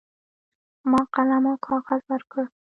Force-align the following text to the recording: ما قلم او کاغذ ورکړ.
ما 0.91 1.01
قلم 1.13 1.43
او 1.51 1.55
کاغذ 1.65 2.01
ورکړ. 2.11 2.43